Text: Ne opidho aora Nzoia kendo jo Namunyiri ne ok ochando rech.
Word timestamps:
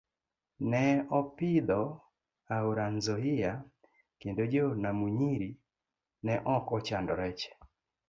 Ne 0.69 0.85
opidho 1.17 1.79
aora 2.55 2.85
Nzoia 2.95 3.53
kendo 4.19 4.43
jo 4.53 4.65
Namunyiri 4.81 5.49
ne 6.25 6.35
ok 6.55 6.65
ochando 6.77 7.13
rech. 7.21 7.43